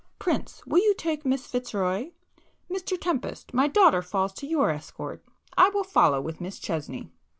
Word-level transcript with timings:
"Prince, 0.17 0.65
will 0.65 0.79
you 0.81 0.95
take 0.95 1.27
Miss 1.27 1.45
Fitzroy,—Mr 1.45 2.99
Tempest, 2.99 3.53
my 3.53 3.67
daughter 3.67 4.01
falls 4.01 4.33
to 4.33 4.47
your 4.47 4.71
escort,—I 4.71 5.69
will 5.69 5.83
follow 5.83 6.19
with 6.19 6.41
Miss 6.41 6.57
Chesney." 6.57 7.11